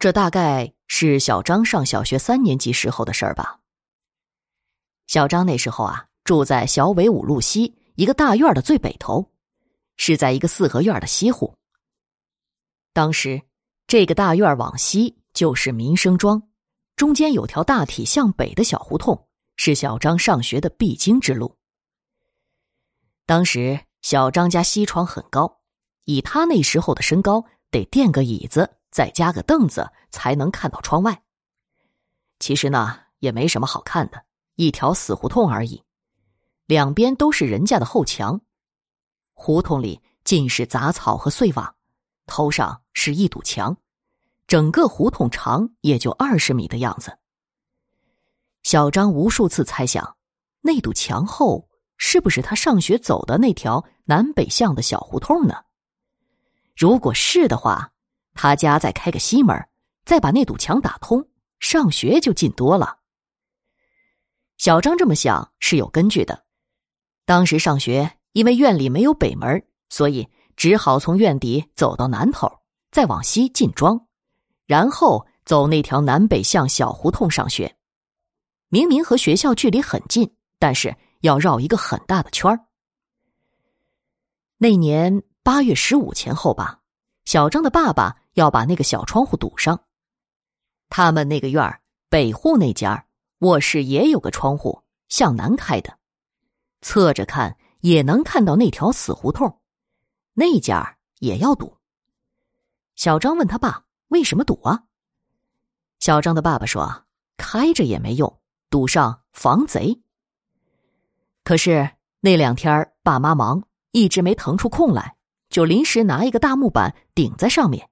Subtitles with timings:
[0.00, 3.60] 这大概是小张上小学三年级时候的事儿吧。
[5.06, 9.30] 小张那时候啊，住在小纬五路西一个大院的最北头，
[9.98, 11.54] 是在一个四合院的西户。
[12.94, 13.42] 当时
[13.86, 16.42] 这个大院往西就是民生庄，
[16.96, 21.54] 中间有条大体向北的小胡同，是小张上学的必经之路。
[23.26, 25.60] 当时小张家西窗很高，
[26.06, 31.22] 以他那时候的身高，得垫个椅子，再加个凳子，才能看到窗外。
[32.38, 34.24] 其实呢，也没什么好看的，
[34.56, 35.82] 一条死胡同而已，
[36.66, 38.40] 两边都是人家的后墙，
[39.32, 41.74] 胡同里尽是杂草和碎瓦，
[42.26, 43.76] 头上是一堵墙，
[44.46, 47.18] 整个胡同长也就二十米的样子。
[48.62, 50.16] 小张无数次猜想，
[50.60, 51.68] 那堵墙后。
[52.02, 55.54] 是不是他上学走的那条南北向的小胡同呢？
[56.74, 57.92] 如果是的话，
[58.34, 59.68] 他家再开个西门，
[60.04, 62.98] 再把那堵墙打通，上学就近多了。
[64.58, 66.44] 小张这么想是有根据的。
[67.24, 72.50] 当时上学，因为院里没有北门，所以只好从院底走到南头，
[72.90, 74.06] 再往西进庄，
[74.66, 77.76] 然后走那条南北向小胡同上学。
[78.68, 80.96] 明明和学校距离很近，但是。
[81.20, 82.58] 要绕一个很大的圈儿。
[84.56, 86.80] 那年八月十五前后吧，
[87.26, 89.84] 小张的爸爸要把那个小窗户堵上。
[90.88, 93.06] 他们那个院儿北户那家
[93.38, 95.98] 卧室也有个窗户，向南开的，
[96.80, 99.60] 侧着看也能看到那条死胡同。
[100.34, 101.76] 那家也要堵。
[102.96, 104.84] 小张问他爸：“为什么堵啊？”
[106.00, 107.04] 小张的爸爸说
[107.36, 110.00] ：“开着也没用，堵上防贼。”
[111.44, 115.16] 可是那两天爸妈忙，一直没腾出空来，
[115.48, 117.88] 就临时拿一个大木板顶在上面。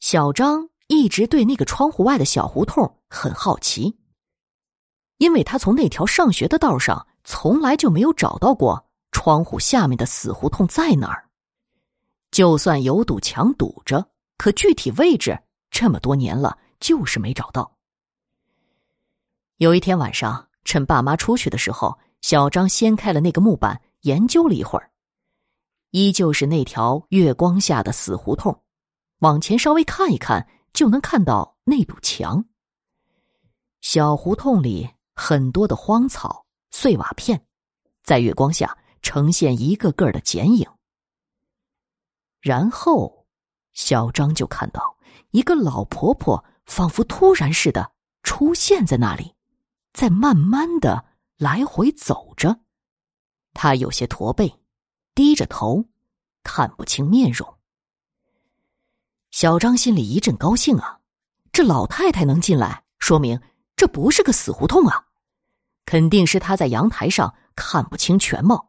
[0.00, 3.96] 小张一直对那个窗户外的小胡同很好奇，
[5.18, 11.28] 因为他从那条上学的道上从来就没有找到过窗户下面的死胡同在哪儿。
[12.30, 14.04] 就算有堵墙堵着，
[14.36, 15.38] 可具体位置
[15.70, 17.76] 这么多年了就是没找到。
[19.58, 20.46] 有一天晚上。
[20.62, 24.90] 趁爸妈出去的时候，小张掀开了那个木板，研究了一会儿，
[25.90, 28.56] 依旧是那条月光下的死胡同。
[29.20, 32.44] 往前稍微看一看，就能看到那堵墙。
[33.80, 37.46] 小胡同里很多的荒草、碎瓦片，
[38.02, 40.68] 在月光下呈现一个个的剪影。
[42.40, 43.26] 然后，
[43.72, 44.96] 小张就看到
[45.30, 47.92] 一个老婆婆，仿佛突然似的
[48.22, 49.34] 出现在那里。
[49.92, 51.04] 在慢慢的
[51.36, 52.60] 来回走着，
[53.52, 54.60] 他有些驼背，
[55.14, 55.86] 低着头，
[56.42, 57.59] 看不清面容。
[59.40, 60.98] 小张心里一阵高兴啊，
[61.50, 63.40] 这老太太能进来，说明
[63.74, 65.06] 这不是个死胡同啊，
[65.86, 68.68] 肯定是他在阳台上看不清全貌，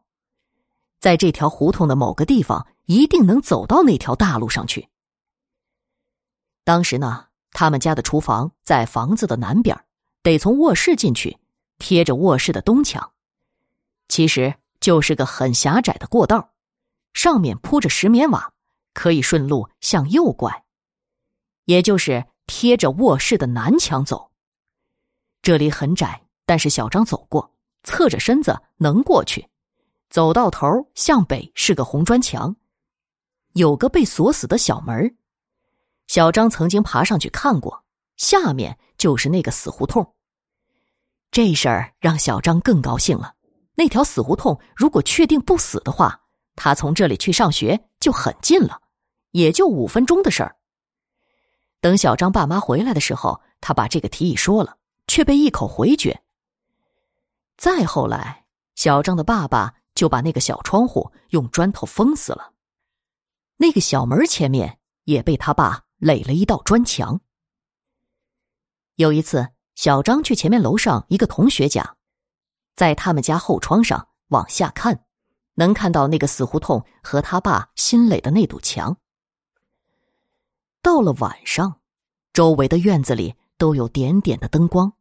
[0.98, 4.88] 在这条胡同的某个地方，一定能走到那条大路上去。
[6.64, 9.78] 当时呢，他们家的厨房在房子的南边。
[10.22, 11.36] 得从卧室进去，
[11.76, 13.12] 贴着卧室的东墙，
[14.08, 16.52] 其实就是个很狭窄的过道，
[17.12, 18.54] 上面铺着石棉瓦，
[18.94, 20.64] 可以顺路向右拐，
[21.64, 24.30] 也就是贴着卧室的南墙走。
[25.42, 27.52] 这里很窄，但是小张走过，
[27.82, 29.48] 侧着身子能过去。
[30.10, 32.54] 走到头向北是个红砖墙，
[33.54, 35.16] 有个被锁死的小门
[36.06, 37.84] 小张曾经爬上去看过，
[38.16, 38.78] 下面。
[38.98, 40.14] 就是那个死胡同。
[41.32, 43.34] 这事儿让小张更高兴了。
[43.74, 46.20] 那条死胡同如果确定不死的话，
[46.54, 48.82] 他从这里去上学就很近了，
[49.30, 50.56] 也就五分钟的事儿。
[51.80, 54.76] 等小张爸妈回来的时候，他把这个提议说了，
[55.06, 56.20] 却被一口回绝。
[57.56, 62.52] 再后来，小张的爸爸就把那个小窗户用砖头封死了，
[63.56, 67.20] 那个小门前面也被他爸垒了一道砖墙。
[68.96, 71.96] 有一次，小张去前面楼上一个同学家，
[72.74, 75.04] 在他们家后窗上往下看，
[75.54, 78.96] 能看到那个死胡同和他爸新垒的那堵墙。
[80.80, 81.80] 到了晚上，
[82.32, 84.92] 周围的院子里都有点点的灯光，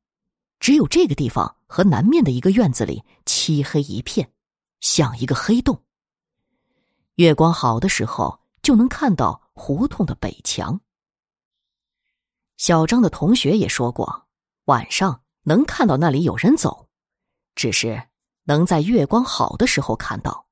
[0.59, 4.31] 只有这个地方和南面的一个院子里漆黑一片，
[4.79, 5.81] 像一个黑洞。
[7.15, 10.79] 月光好的时候，就能看到胡同的北墙。
[12.57, 14.27] 小张的同学也说过，
[14.65, 16.87] 晚上能看到那里有人走，
[17.55, 18.01] 只是
[18.51, 20.45] 能在月光好的时候看到。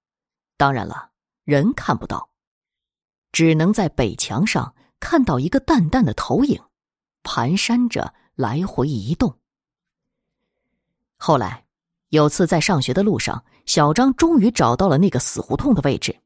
[0.56, 1.10] 当然了，
[1.44, 2.30] 人看不到，
[3.34, 6.62] 只能在北墙上看到一个淡淡的投影，
[7.24, 9.38] 蹒跚着来回移动。
[11.18, 11.66] 后来，
[12.08, 16.18] 有次在上学的路上，小张终于找到了那个死胡同的位置。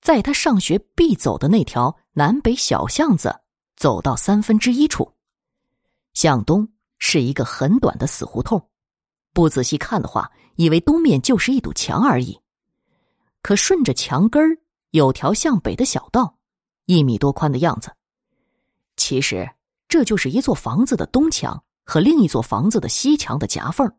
[0.00, 3.42] 在他上学必走的那条南北小巷子，
[3.76, 5.12] 走到三分之一处，
[6.14, 6.66] 向东
[6.98, 8.69] 是一个很短的死胡同。
[9.32, 12.40] 不仔细看的话，以为东面就是一堵墙而已。
[13.42, 14.58] 可顺着墙根儿
[14.90, 16.36] 有条向北的小道，
[16.86, 17.90] 一米多宽的样子。
[18.96, 19.50] 其实
[19.88, 23.90] 这就是一座房子的东墙和另一座房子的西墙的夹缝。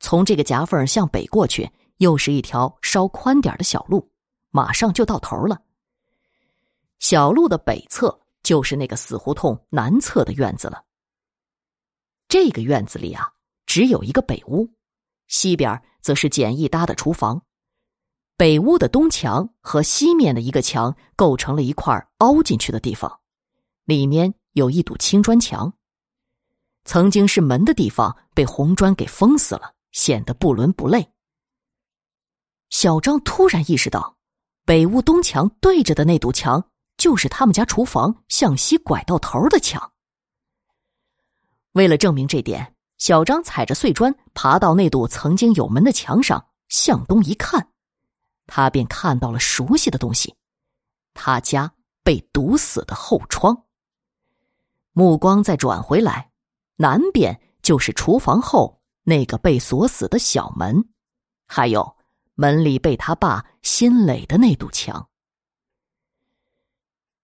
[0.00, 4.10] 从这个夹缝向北过去，又是一条稍宽点的小路。
[4.50, 5.60] 马上就到头了。
[7.00, 10.82] 小路的北侧就是那个死胡同南侧的院子了。
[12.28, 13.30] 这个院子里啊，
[13.78, 14.68] 只有一个北屋，
[15.28, 17.44] 西边则是简易搭的厨房。
[18.36, 23.20] 北屋的东墙和西面的一个墙构成了一块凹进去的地方，
[23.84, 25.72] 里面有一堵青砖墙。
[26.86, 31.12] 曾经是门的地方被红砖给封死了，显得不伦不类。
[32.70, 34.16] 小张突然意识到。
[34.64, 39.92] 北屋东墙对着的那堵墙，就是他们家厨房向西拐到头的墙。
[41.74, 47.70] 为了证明这点，小张踩着碎砖爬到那堵曾经有门的墙上，向东一看，
[48.46, 50.34] 他便看到了熟悉的东西——
[51.14, 51.72] 他家
[52.02, 53.64] 被堵死的后窗。
[54.92, 56.30] 目光再转回来，
[56.76, 60.88] 南边就是厨房后那个被锁死的小门，
[61.46, 61.96] 还有。
[62.40, 65.08] 门里被他爸新垒的那堵墙。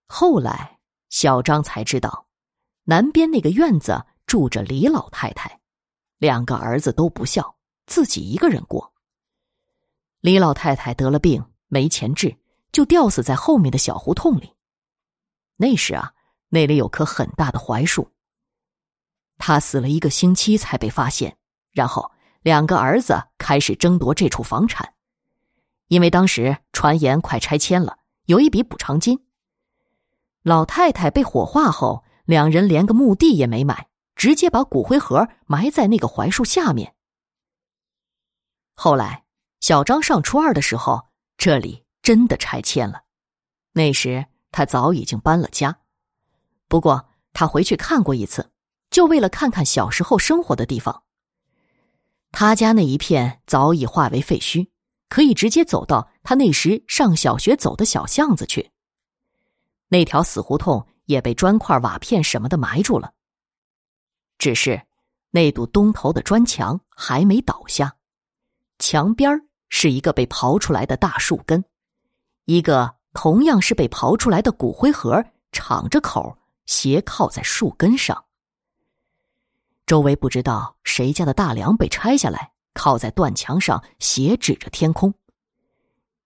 [0.09, 2.27] 后来，小张才知道，
[2.82, 5.61] 南边那个院子住着李老太太，
[6.19, 7.57] 两个儿子都不孝，
[7.87, 8.93] 自己一个人过。
[10.21, 12.37] 李老太太得了病，没钱治，
[12.73, 14.55] 就吊死在后面的小胡同里。
[15.57, 16.13] 那时啊，
[16.49, 18.11] 那里有棵很大的槐树。
[19.37, 21.37] 他死了一个星期才被发现，
[21.73, 22.11] 然后
[22.43, 24.95] 两个儿子开始争夺这处房产。
[25.89, 29.27] 因为当时传言快拆迁了，有一笔补偿金。
[30.43, 36.95] 老太太被火化后，两人连个墓地也没买，直接把骨灰盒埋在那个槐树下面。
[38.75, 39.25] 后来，
[39.61, 43.03] 小张上初二的时候，这里真的拆迁了。
[43.73, 45.79] 那时他早已经搬了家，
[46.69, 48.51] 不过他回去看过一次，
[48.91, 51.03] 就为了看看小时候生活的地方。
[52.33, 54.69] 他家那一片早已化为废墟。
[55.11, 58.73] 可以直接走到他那时上小学走的小巷子去。
[59.87, 63.13] 那条死胡同也被砖块、瓦片什么的埋住了。
[64.44, 64.79] 只是
[65.31, 67.96] 那堵东头的砖墙还没倒下，
[68.79, 71.64] 墙边是一个被刨出来的大树根，
[72.44, 76.37] 一个同样是被刨出来的骨灰盒，敞着口
[76.67, 78.23] 斜靠在树根上。
[79.87, 82.52] 周围不知道谁家的大梁被拆下来。
[82.75, 85.14] 靠在断墙上，斜指着天空。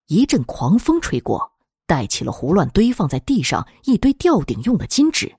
[0.08, 1.52] 一阵狂风吹过，
[1.86, 5.36] 带起了胡乱堆放在地上一堆吊顶用的金纸，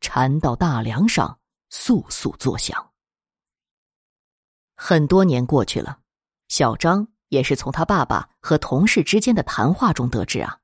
[0.00, 1.38] 缠到大梁上，
[1.74, 2.92] 簌簌作响。
[4.76, 5.98] 很多年过去了，
[6.48, 10.58] 小张也是从他爸爸和同事之间的谈话中得知啊，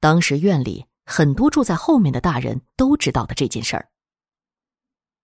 [0.00, 3.90] 当时院里很多住在后面的大人都知道的这件事儿。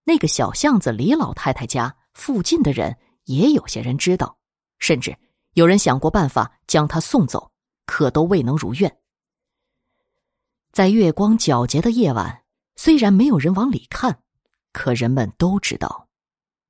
[0.03, 2.97] 那个小巷子李老太太家附近的人。
[3.25, 4.37] 也有些人知道，
[4.79, 5.17] 甚至
[5.53, 7.53] 有人想过办法将他送走，
[7.85, 8.97] 可都未能如愿。
[10.73, 12.43] 在月光皎洁的夜晚，
[12.75, 14.21] 虽然没有人往里看，
[14.73, 16.09] 可人们都知道，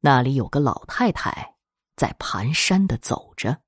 [0.01, 1.55] 那里有个老太太
[1.95, 3.61] 在蹒跚的走着。